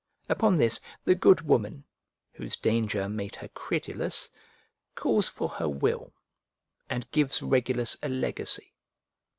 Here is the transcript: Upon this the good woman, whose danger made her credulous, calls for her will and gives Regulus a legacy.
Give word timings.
Upon 0.29 0.57
this 0.57 0.79
the 1.05 1.13
good 1.13 1.41
woman, 1.41 1.83
whose 2.33 2.55
danger 2.57 3.07
made 3.07 3.35
her 3.35 3.49
credulous, 3.49 4.31
calls 4.95 5.29
for 5.29 5.47
her 5.47 5.69
will 5.69 6.11
and 6.89 7.07
gives 7.11 7.43
Regulus 7.43 7.95
a 8.01 8.09
legacy. 8.09 8.73